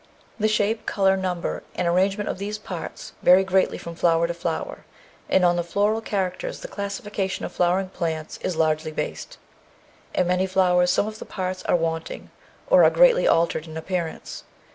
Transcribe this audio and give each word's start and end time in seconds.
The 0.39 0.47
shape, 0.47 0.87
colour, 0.87 1.15
number, 1.15 1.61
and 1.75 1.87
arrangement 1.87 2.27
of 2.27 2.39
these 2.39 2.57
parts 2.57 3.13
vary 3.21 3.43
greatly 3.43 3.77
from 3.77 3.93
flower 3.93 4.25
to 4.25 4.33
flower, 4.33 4.83
and 5.29 5.45
on 5.45 5.57
the 5.57 5.63
floral 5.63 6.01
characters 6.01 6.61
the 6.61 6.67
classification 6.67 7.45
of 7.45 7.51
the 7.51 7.57
flowering 7.57 7.89
plants 7.89 8.39
is 8.41 8.55
largely 8.55 8.91
based. 8.91 9.37
In 10.15 10.25
many 10.25 10.47
flowers 10.47 10.89
some 10.89 11.05
of 11.05 11.19
the 11.19 11.25
parts 11.25 11.61
are 11.65 11.75
wanting 11.75 12.31
or 12.65 12.83
are 12.83 12.89
greatly 12.89 13.27
altered 13.27 13.67
in 13.67 13.77
appearance. 13.77 14.43